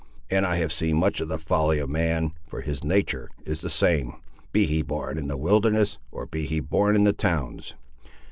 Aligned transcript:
And 0.31 0.47
I 0.47 0.55
have 0.55 0.73
seen 0.73 0.97
much 0.97 1.21
of 1.21 1.27
the 1.27 1.37
folly 1.37 1.77
of 1.77 1.87
man; 1.87 2.31
for 2.47 2.61
his 2.61 2.83
natur' 2.83 3.29
is 3.45 3.61
the 3.61 3.69
same, 3.69 4.15
be 4.51 4.65
he 4.65 4.81
born 4.81 5.19
in 5.19 5.27
the 5.27 5.37
wilderness, 5.37 5.99
or 6.11 6.25
be 6.25 6.47
he 6.47 6.59
born 6.59 6.95
in 6.95 7.03
the 7.03 7.13
towns. 7.13 7.75